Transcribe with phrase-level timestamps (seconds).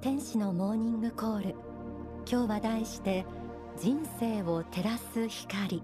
[0.00, 1.54] 天使のモーニングコール。
[2.30, 3.26] 今日は題して
[3.76, 5.82] 人生を照らす光。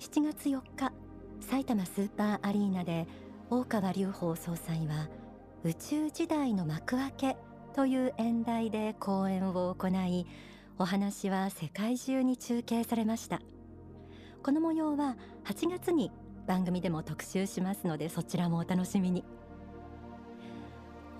[0.00, 0.92] 7月4日
[1.40, 3.06] 埼玉スーパーアリーナで
[3.50, 5.08] 大川隆法総裁は
[5.62, 7.36] 宇宙時代の幕開け
[7.72, 10.26] という演題で講演を行い
[10.76, 13.40] お話は世界中に中継されました。
[14.42, 16.10] この模様は8月に
[16.48, 19.22] 番組でも特集しますのでそちらもお楽しみに。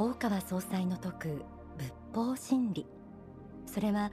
[0.01, 1.43] 大川総裁の説く
[1.77, 2.87] 仏法真理。
[3.67, 4.11] それは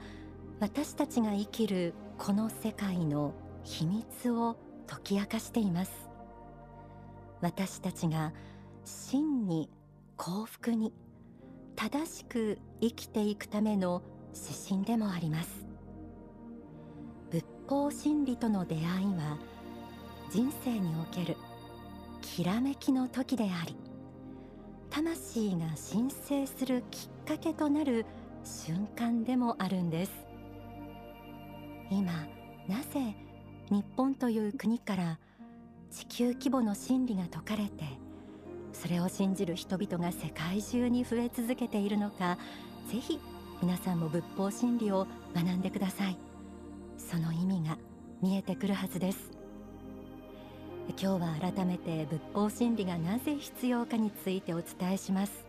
[0.60, 3.32] 私たちが生きるこの世界の
[3.64, 6.10] 秘密を解き明かしています。
[7.40, 8.34] 私たちが
[8.84, 9.70] 真に
[10.18, 10.92] 幸福に
[11.74, 14.02] 正しく生きていくための
[14.34, 15.66] 指針でもあります。
[17.30, 18.84] 仏法真理との出会い
[19.16, 19.38] は
[20.30, 21.38] 人生における
[22.20, 23.87] きらめきの時であり
[24.90, 28.06] 魂が神聖するきっかけとなる
[28.44, 30.12] 瞬間でもあるんです。
[31.90, 32.12] 今
[32.68, 33.14] なぜ
[33.70, 35.18] 日本という国から
[35.90, 37.84] 地球規模の真理が説かれて
[38.72, 42.36] それを信じる人々が世界中に増え続けているのか
[42.90, 43.18] ぜひ
[43.62, 46.18] 皆さんも仏法真理を学んでください。
[46.98, 47.78] その意味が
[48.20, 49.37] 見えてくるはずです。
[50.96, 55.46] 今日は改めて仏法真理がなぜ必要かについてお伝えします。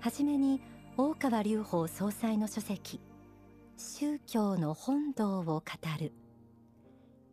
[0.00, 0.60] はじめに
[0.96, 3.00] 大川隆法総裁の書籍
[3.76, 5.62] 宗教の本堂を語
[6.00, 6.12] る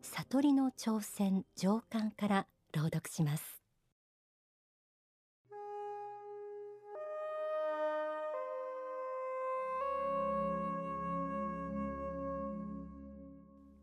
[0.01, 3.63] 悟りの挑戦上巻から朗読します。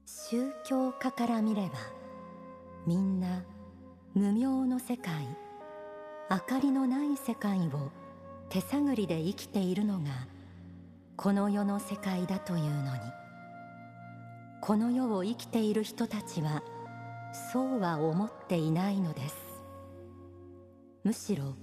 [0.04, 1.99] 宗教家から見れば
[2.86, 3.44] みんな
[4.14, 5.26] 無明の世界
[6.30, 7.90] 明かりのない世界を
[8.48, 10.10] 手探りで生きているのが
[11.16, 13.00] この世の世界だというのに。
[14.60, 16.62] この世を生きている人たちは
[17.52, 19.36] そうは思っていないのです。
[21.02, 21.54] むしろ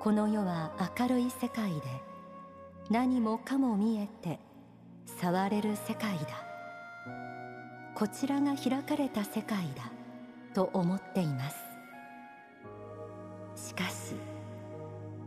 [0.00, 1.80] この世は明るい世界で
[2.90, 4.40] 何もかも見えて
[5.20, 6.44] 触れる世界だ。
[7.94, 9.97] こちらが開かれた世界だ。
[10.54, 11.56] と思っています。
[13.68, 14.14] しかし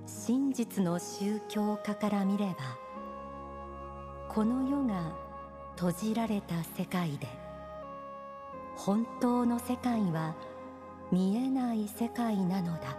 [0.05, 2.55] 真実の宗教家から見れば
[4.29, 5.11] この世が
[5.75, 7.27] 閉じられた世界で
[8.77, 10.35] 本当の世界は
[11.11, 12.97] 見えない世界なのだ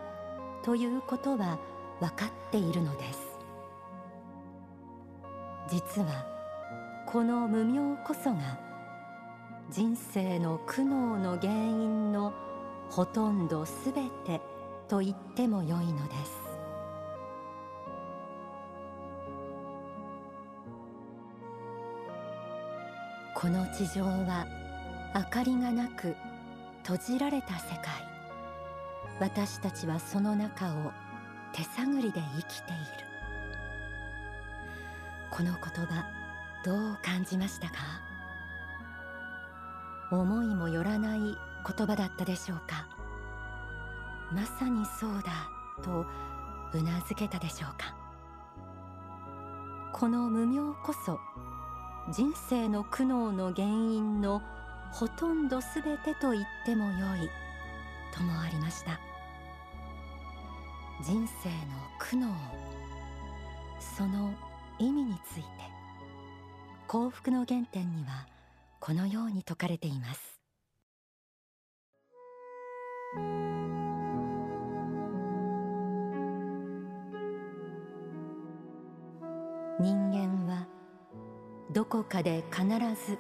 [0.63, 1.59] ということは
[2.01, 3.21] 分かっているのです。
[5.69, 6.27] 実は
[7.07, 8.59] この無明こそが
[9.73, 12.35] 人生の苦悩の原因の
[12.91, 14.43] ほとんどすべて
[14.87, 16.43] と言ってもよいのです。
[23.35, 24.47] この地上は
[25.15, 26.15] 明かりがなく
[26.83, 27.83] 閉じられた世界。
[29.21, 30.93] 私たちはその中を
[31.55, 32.83] 手探りで生きている。
[35.31, 36.05] この言葉
[36.63, 38.12] どう感じましたか？
[40.13, 41.37] 思いもよらない言
[41.87, 42.87] 葉だったでしょうか。
[44.31, 45.49] まさにそうだ
[45.83, 46.07] と
[46.75, 47.95] うなずけたでしょうか。
[49.93, 51.19] この無明こそ
[52.13, 54.43] 人生の苦悩の原因の
[54.93, 57.31] ほとんどすべてと言ってもよい
[58.15, 59.01] ともありました。
[61.05, 61.55] 人生の
[61.99, 62.33] 苦悩
[63.81, 64.33] その
[64.79, 65.47] 意味について
[66.87, 68.27] 幸福の原点には
[68.85, 70.41] このように説かれています。
[79.79, 80.67] 人間は
[81.73, 82.67] どこかで必
[83.07, 83.19] ず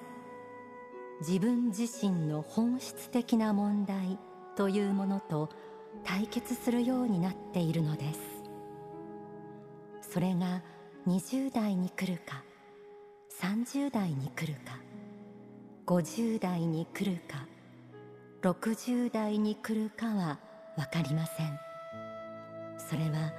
[1.21, 4.19] 自分自身の本質的な問題
[4.57, 5.49] というものと
[6.03, 8.21] 対決するようになっているのです。
[10.11, 10.61] それが
[11.07, 12.43] 20代に来るか
[13.41, 14.92] 30代に来るか。
[15.85, 17.47] 50代に来るか
[18.43, 20.39] 60代に来るかは
[20.77, 21.59] 分かりません。
[22.79, 23.33] それは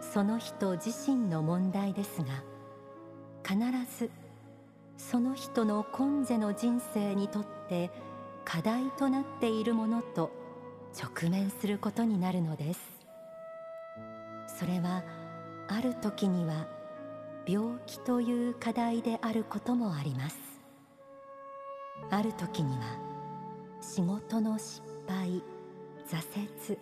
[0.00, 2.42] その人自身の問題ですが
[3.46, 3.58] 必
[3.98, 4.10] ず
[4.96, 7.90] その人の今世の人生にとって
[8.44, 10.30] 課題となっているものと
[11.00, 12.80] 直面することになるのです。
[14.58, 15.04] それは
[15.68, 16.66] ある時には
[17.46, 20.55] 病気という課題であることもあります。
[22.10, 22.84] ある時には
[23.80, 25.42] 仕事の失敗
[26.08, 26.78] 挫折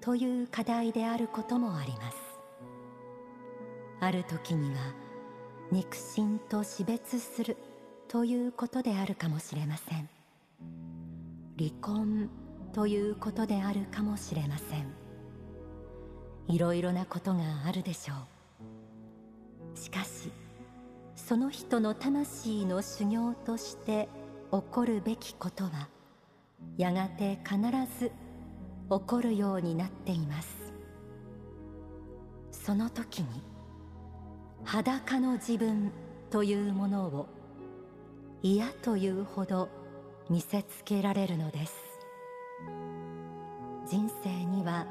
[0.00, 2.16] という課題であることもあります。
[4.00, 4.94] ある時には
[5.70, 7.56] 肉親と死別する
[8.08, 10.08] ということであるかもしれません。
[11.58, 12.30] 離婚
[12.72, 14.86] ということであるかもしれません。
[16.48, 18.14] いろいろなことがあるでしょ
[19.74, 19.78] う。
[19.78, 20.32] しかし
[21.14, 24.08] その人の魂の修行として
[24.52, 25.88] 起こるべきことは
[26.76, 27.58] やがて必
[27.98, 28.10] ず
[28.90, 30.72] 起こるようになっています。
[32.50, 33.42] その時に
[34.64, 35.92] 裸の自分
[36.30, 37.26] というものを
[38.42, 39.68] 嫌というほど
[40.28, 41.74] 見せつけられるのです。
[43.86, 44.86] 人生には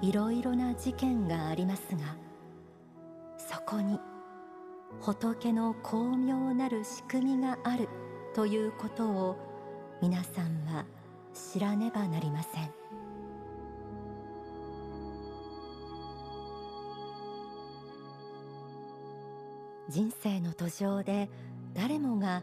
[0.00, 2.16] いろいろな事件がありますが
[3.36, 3.98] そこに
[5.00, 7.88] 仏の巧妙なる仕組みがある。
[8.34, 9.36] ということを
[10.00, 10.86] 皆さんは
[11.34, 12.70] 知らねばなりません。
[19.88, 21.28] 人生の途上で
[21.74, 22.42] 誰もが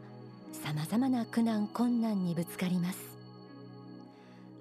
[0.52, 3.00] さまざまな苦難困難にぶつかります。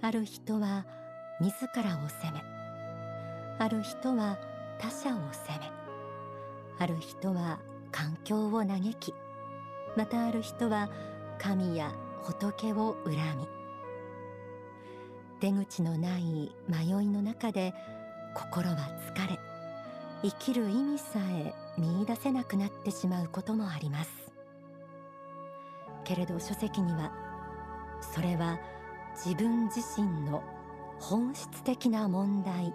[0.01, 0.87] ある人は
[1.41, 2.43] 自らを責め
[3.59, 4.39] ある人は
[4.79, 5.71] 他者を責め
[6.79, 7.59] ある人は
[7.91, 9.13] 環境を嘆き
[9.97, 10.89] またある人は
[11.39, 11.93] 神や
[12.23, 13.49] 仏を恨み。
[15.41, 17.73] 出口のない迷いの中で
[18.35, 18.77] 心は
[19.15, 19.39] 疲れ
[20.23, 24.11] 生きる意味さえ見いだせなくなってしまうこともあります。
[26.05, 27.13] けれど書籍には
[28.01, 28.59] それは
[29.15, 30.43] 自分自身の
[30.99, 32.75] 本質的な問題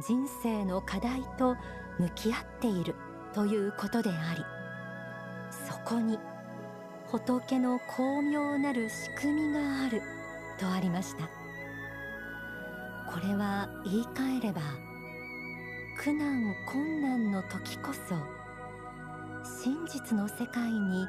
[0.00, 1.56] 人生の課題と
[1.98, 2.94] 向き合っている
[3.34, 4.44] ということであり
[5.68, 6.18] そこに
[7.10, 10.00] 仏の巧妙なる仕組みがある
[10.58, 11.28] とありました。
[13.12, 14.60] これは言い換えれば
[15.98, 18.14] 苦難困難の時こそ
[19.62, 21.08] 真実の世界に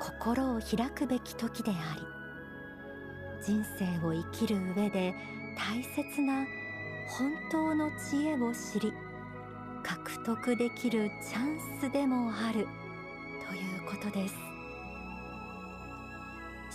[0.00, 2.02] 心を開くべき時であり
[3.44, 5.14] 人生を生きる上で
[5.58, 6.46] 大切な
[7.08, 8.94] 本当の知恵を知り
[9.82, 12.66] 獲得できるチャンスでもある
[13.46, 14.55] ということです。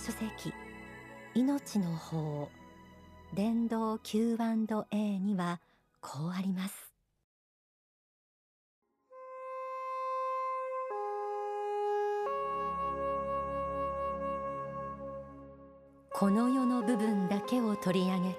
[0.04, 0.52] 書籍
[1.32, 2.48] 命の法
[3.34, 5.60] 伝道 Q&A には
[6.00, 6.92] こうあります。
[16.12, 18.36] この世の部分だけを取り上げて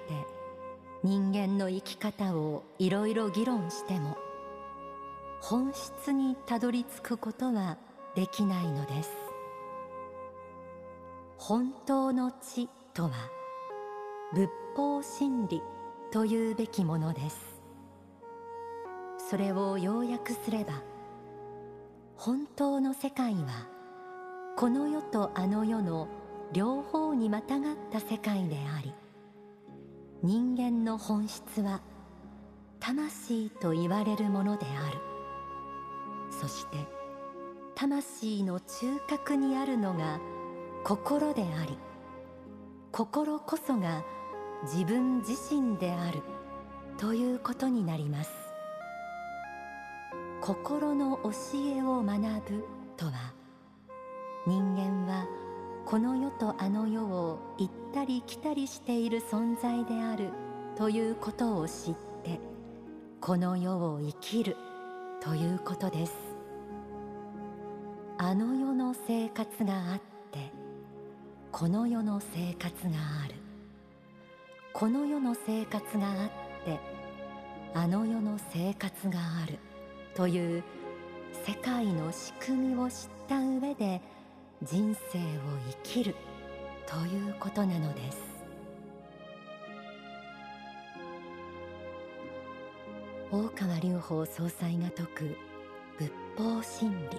[1.02, 4.18] 人間の生き方をいろいろ議論しても
[5.40, 7.78] 本質にたどり着くことは
[8.14, 9.23] できないのです。
[11.46, 13.10] 本当の知とは
[14.32, 15.60] 仏法真理
[16.10, 17.60] というべきものです。
[19.28, 20.82] それを要約すれば
[22.16, 23.68] 本当の世界は
[24.56, 26.08] この世とあの世の
[26.54, 28.94] 両方にまたがった世界であり
[30.22, 31.82] 人間の本質は
[32.80, 34.96] 魂と言われるものである。
[36.30, 36.78] そして
[37.74, 40.18] 魂の中核にあるのが
[40.84, 41.78] 心であり
[42.92, 44.04] 心こそが
[44.64, 46.20] 自分自身である
[46.98, 48.30] ということになります。
[50.42, 51.30] 心の教
[51.74, 52.20] えを学
[52.50, 52.64] ぶ
[52.98, 53.32] とは
[54.46, 55.26] 人間は
[55.86, 60.28] この世とあの世を行ったり来たりしている存在である
[60.76, 62.38] ということを知って
[63.22, 64.54] この世を生きる
[65.22, 66.12] ということです。
[68.18, 70.13] あの世の生活があって
[71.56, 73.36] この世の生活がある。
[74.72, 76.28] この世の生活があっ
[76.64, 76.80] て
[77.72, 79.60] あの世の生活がある
[80.16, 80.64] という
[81.46, 82.96] 世界の仕組みを知っ
[83.28, 84.00] た上で
[84.64, 85.22] 人生を
[85.84, 86.16] 生きる
[86.88, 88.18] ということなのです。
[93.30, 95.36] 大川隆法総裁が説く
[96.00, 97.18] 仏法真理。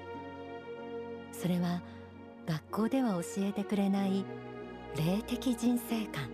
[1.32, 1.82] それは
[2.48, 4.26] 学校では教えてくれない
[4.96, 6.30] 霊的人生観。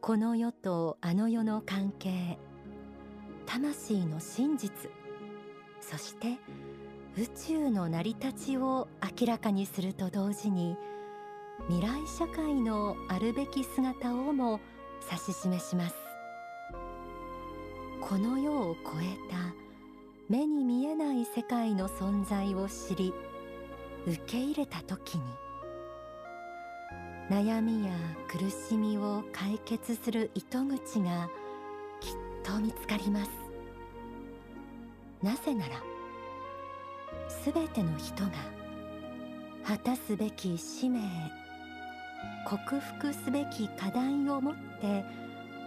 [0.00, 2.38] この世とあの世の関係
[3.46, 4.90] 魂の真実
[5.80, 6.38] そして
[7.16, 8.88] 宇宙の成り立ちを
[9.18, 10.76] 明らかにすると同時に
[11.68, 14.60] 未来社会のあるべき姿をも
[15.10, 15.94] 指し示します。
[18.02, 19.54] この世を超えた
[20.28, 23.14] 目に見えない世界の存在を知り
[24.06, 25.24] 受け入れた時に
[27.30, 27.92] 悩みや
[28.28, 31.30] 苦しみを解決する糸口が
[32.00, 33.30] きっと見つかります。
[35.22, 35.82] なぜなら
[37.28, 38.30] すべての人が
[39.64, 41.00] 果たすべき使命
[42.46, 45.02] 克服すべき課題を持って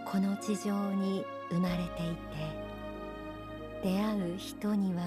[0.06, 2.68] この地上に生まれていて
[3.82, 5.02] 出会う人には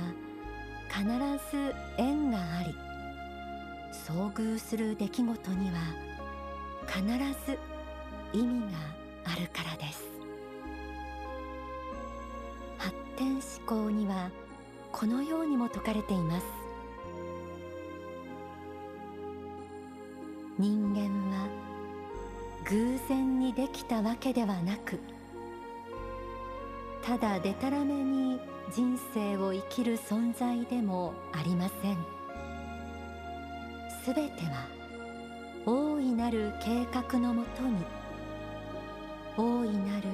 [0.89, 1.05] 必
[1.49, 2.90] ず縁があり
[3.91, 5.79] 遭遇する出来事には
[6.87, 7.01] 必
[7.45, 7.57] ず
[8.33, 8.77] 意味が
[9.25, 10.03] あるからです。
[12.77, 13.41] 発展思
[13.85, 14.31] 考には
[14.91, 16.45] このようにも説かれています。
[20.57, 21.01] 人間
[21.35, 21.47] は
[22.69, 24.99] 偶然にできたわけではなく
[27.01, 28.39] ただでたらめに
[28.71, 32.20] 人生を生きる存在でもありません。
[34.03, 34.67] すべては
[35.65, 37.85] 大いなる計画のもとに
[39.37, 40.07] 大いなる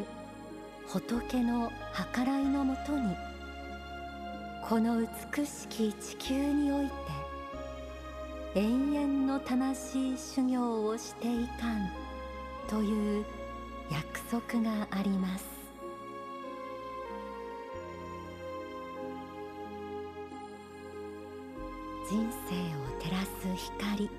[0.88, 1.72] 仏の
[2.14, 3.16] 計らいのもとに
[4.68, 5.00] この
[5.36, 6.92] 美しき地球において
[8.56, 11.90] 永遠の魂修行をしていかん
[12.68, 13.26] という
[13.90, 15.46] 約束があります。
[22.10, 24.10] 人生を照らす光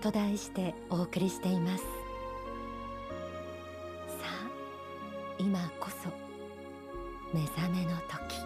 [0.00, 1.84] と題してお送りしています。
[1.84, 1.88] さ
[4.24, 4.50] あ
[5.38, 6.08] 今こそ
[7.32, 8.36] 目覚めの時。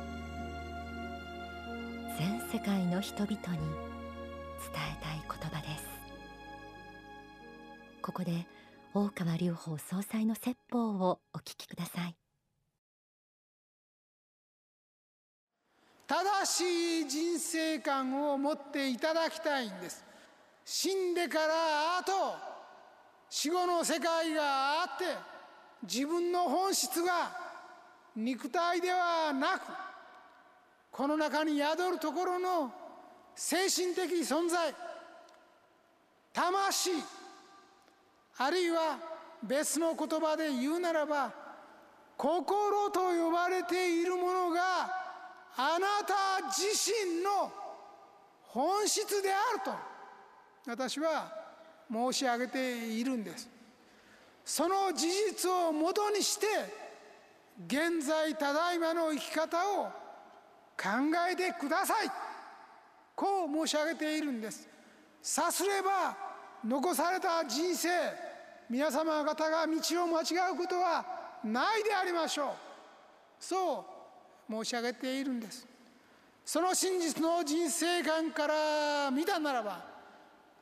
[2.19, 5.85] 全世界の人々に伝えたい言葉です。
[8.03, 8.47] ここで
[8.95, 12.17] 大川隆法総裁の説法をお聞きください。
[16.07, 20.05] 正しい人生観を持っていただきたいんです。
[20.65, 22.13] 死んでからあと
[23.31, 25.05] 死後の世界があって
[25.83, 27.31] 自分の本質が
[28.17, 29.63] 肉体ではなく
[30.91, 32.73] この中に宿るところの
[33.35, 34.75] 精神的存在
[36.33, 36.91] 魂
[38.39, 38.99] あるいは
[39.43, 41.33] 別の言葉で言うならば
[42.17, 45.06] 心と呼ばれているものが
[45.57, 47.51] あなた自身の
[48.43, 49.73] 本質であると
[50.67, 51.33] 私は
[51.91, 53.49] 申し上げているんです。
[54.45, 56.47] その事実をもとにして
[57.67, 59.85] 現在ただいまの生き方を
[60.77, 60.89] 考
[61.31, 62.11] えてください。
[63.15, 64.69] こう申し上げているんです。
[65.23, 66.17] さすれば
[66.65, 67.89] 残された人生
[68.69, 71.05] 皆様方が道を間違うことは
[71.45, 72.51] ないでありましょう。
[73.41, 73.96] そう
[74.49, 75.67] 申し上げているんです。
[76.45, 79.85] その真実の人生観から見たならば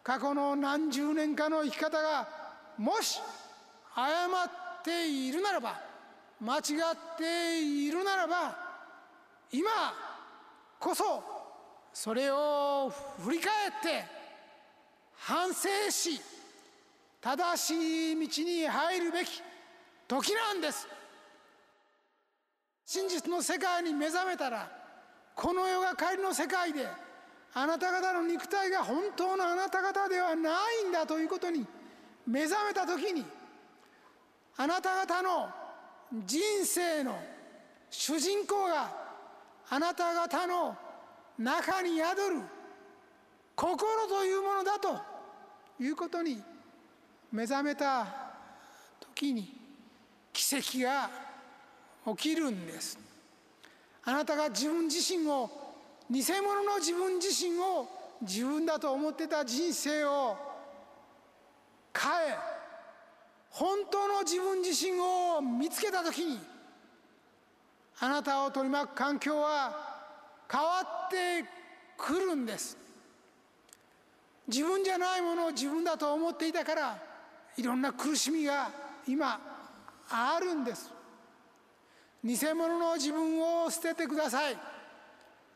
[0.02, 2.26] 過去の何十年かの生き方が
[2.78, 3.20] もし
[3.94, 5.80] 誤っているならば
[6.40, 6.62] 間違っ
[7.18, 8.56] ているならば
[9.52, 9.70] 今
[10.78, 11.22] こそ
[11.92, 14.04] それを振り返って
[15.16, 16.20] 反省し
[17.20, 19.42] 正しい道に入るべき
[20.08, 20.86] 時なんです。
[22.86, 24.68] 真実の世界に目覚めたら
[25.34, 26.86] この世が仮の世界で
[27.54, 30.50] あなた方の肉体が本当のあなた方ではな
[30.84, 31.66] いんだということに
[32.26, 33.24] 目覚めた時に
[34.56, 35.48] あなた方の
[36.26, 37.18] 人生の
[37.90, 38.90] 主人公が
[39.70, 40.76] あなた方の
[41.38, 42.40] 中に宿る
[43.56, 45.00] 心というものだと
[45.80, 46.42] いうことに
[47.32, 48.06] 目覚めた
[49.00, 49.60] 時に
[50.32, 51.23] 奇跡が
[52.06, 52.98] 起きるんです。
[54.04, 55.50] あなたが自分自身を
[56.10, 57.88] 偽物の自分自身を
[58.20, 60.36] 自分だと思ってた人生を
[61.96, 62.36] 変え
[63.50, 66.38] 本当の自分自身を見つけた時に
[68.00, 69.94] あなたを取り巻く環境は
[70.50, 71.44] 変わって
[71.96, 72.76] くるんです。
[74.46, 76.98] 自分じゃないものを自分だと思っていたから
[77.56, 78.70] いろんな苦しみが
[79.06, 79.40] 今
[80.10, 80.93] あるんです。
[82.24, 84.56] 偽物の自分を捨ててください。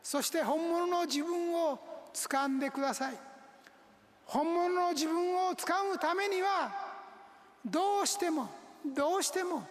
[0.03, 1.79] そして本物の自分を
[2.13, 3.17] 掴んでください。
[4.25, 6.71] 本物の自分を掴むためには
[7.65, 8.47] どうしても
[8.85, 9.67] どうしても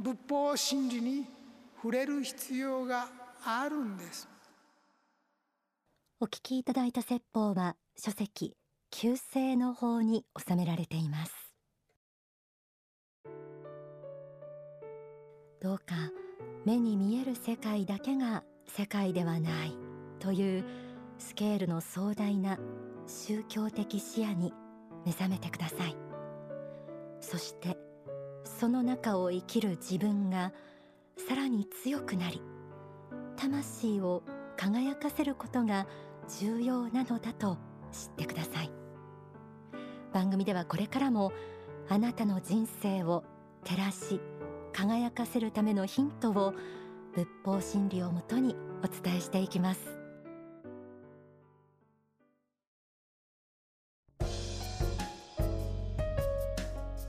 [0.00, 1.26] 仏法真理に
[1.76, 3.08] 触れる必要が
[3.44, 4.26] あるんです。
[6.20, 8.56] お聞きいただいた説法は書籍
[8.90, 11.43] 旧世の法に収められています。
[15.64, 15.94] どうか
[16.66, 19.72] 目に見える世界だけが世界ではない
[20.18, 20.64] という
[21.16, 22.58] スケールの壮大な
[23.06, 24.52] 宗教的視野に
[25.06, 25.96] 目覚めてください。
[27.18, 27.78] そして
[28.44, 30.52] その中を生きる自分が
[31.16, 32.42] さらに強くなり
[33.36, 34.22] 魂を
[34.58, 35.86] 輝かせることが
[36.40, 37.56] 重要なのだと
[37.90, 38.70] 知ってください。
[40.12, 41.32] 番組ではこれからも
[41.88, 43.24] あなたの人生を
[43.64, 44.20] 照らし
[44.74, 46.52] 輝かせるためのヒントを
[47.14, 49.80] 仏法真理をもとにお伝えしていきます。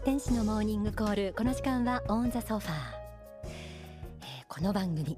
[0.05, 2.73] 天使のモーニングコールこの時間はオンザソファー、
[4.21, 5.17] えー、この番組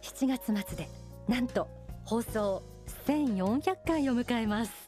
[0.00, 0.88] 7月末で
[1.28, 1.68] なんと
[2.02, 2.62] 放送
[3.06, 4.85] 1400回を迎えます。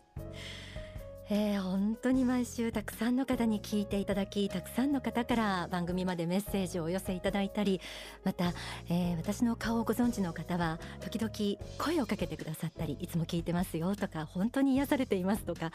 [1.31, 7.83] えー、本当に毎週たくさんの方に聞いていただきたくさんの方から番組までメッセージをお寄せいただいたり
[8.25, 8.55] また、
[8.89, 15.71] えー、私の顔をご存知の方は時々声をかけてくださったりいつも聞いてますよとか本当に癒されていますとか、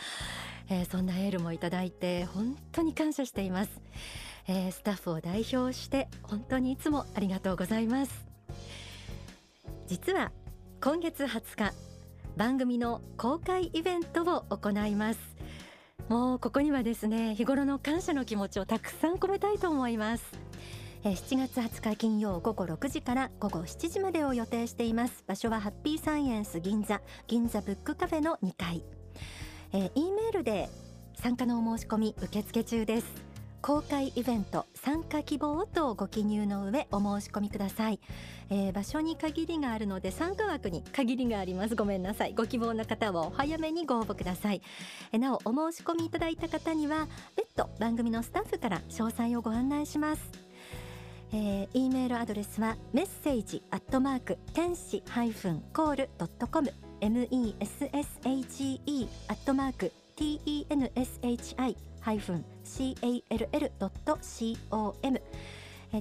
[0.69, 3.69] えー、そんなエールもいただいて本当に感謝しています、
[4.47, 8.33] えー、スタッフを代表して本当にいつもありがとうございます。
[9.87, 10.31] 実は
[10.81, 11.73] 今月20日
[12.35, 15.32] 番組の公開イベントを行います。
[16.09, 20.23] もうここにはですね日頃の感謝の気持ちをたくさん込めたいと思います。
[21.03, 25.23] 7月20日金曜午後6時から午後7時までを予定しています。
[25.27, 28.83] 場所はハッピーサイエンス銀座銀座ブックカフェの2階。
[29.73, 30.69] えー、E メールで
[31.15, 33.32] 参加のお申し込み受付中です。
[33.63, 37.99] 公開イベント参加希望とご記入の上お申し込みください、
[38.49, 41.75] えー、場所に限りがあるので参加枠に限りがあります。
[41.75, 42.33] ごめんなさい。
[42.33, 44.61] ご希望の方はお早めにご応募ください、
[45.13, 50.21] えー、なおお申し込みいただいた方には別途番組のスタッフから詳細をご案内します。
[51.31, 57.55] えー、E メールアドレスはメッセージアットマーク天使ハイフンコールドットコム message
[59.29, 64.31] アットマーク tenshi ハイフン call.com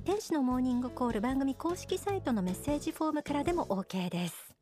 [0.05, 4.55] 天使のモーニングコール番組公式サイトのメッセージフォームからでも OK です、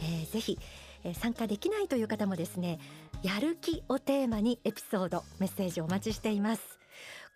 [0.00, 0.58] えー、ぜひ、
[1.04, 2.80] えー、参加できないという方もですね
[3.22, 6.76] やる気をテーマにエピソードメッセージお待ちしています。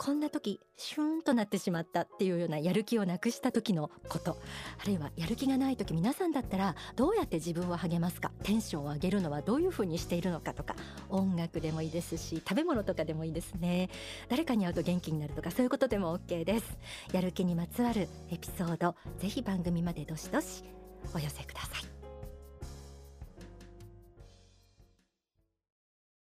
[0.03, 4.39] こんな時シューンとなってしまったっていうようなやる気をなくした時のこと。
[4.83, 8.33] あるいはやる気がない時皆さんだったらどうやって自分を励ますか？
[8.43, 10.75] テンションを上げるのはどういうふうにしているのかとか。
[11.11, 13.91] 音楽でもいいですし食べ物とかでもいいですね。
[14.31, 16.79] 誰かに会うと元気になるとかそういうことでも OK です。
[17.13, 20.65] やる気にまつわるエピソードぜひ番組までどしどし
[21.15, 22.00] お寄せください。